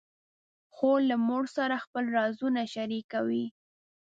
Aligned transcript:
خور 0.75 0.99
له 1.09 1.15
مور 1.27 1.45
سره 1.57 1.75
خپل 1.85 2.03
رازونه 2.17 2.61
شریکوي. 2.73 3.45